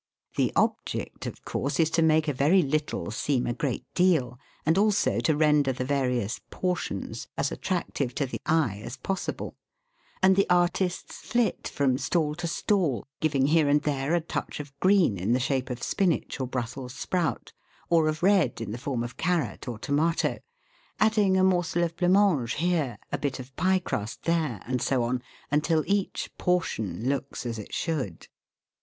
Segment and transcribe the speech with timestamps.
[0.35, 4.75] The object, of course, is to make a very little seem a great deal, and
[4.75, 9.53] also to render the various" portions" as attractive to the eye as possible,
[10.23, 14.73] and the" artists" flit from stall to stall, giving here and there a touch of
[14.79, 17.53] green in the shape of spinach or Brussels sprout,
[17.87, 20.39] or of red in the form of carrot or tomato,
[20.99, 25.03] adding a morsel of blanc mange here, a bit of pie crust there, and so
[25.03, 25.21] on,
[25.51, 28.27] until each "portion" looks as it should.